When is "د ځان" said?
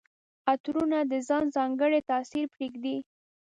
1.11-1.45